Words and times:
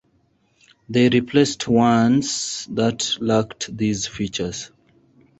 They 0.89 1.09
replaced 1.09 1.67
ones 1.67 2.65
that 2.71 3.11
lacked 3.19 3.77
these 3.77 4.07
features. 4.07 4.71